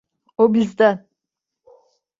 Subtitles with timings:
[0.37, 1.07] O bizden.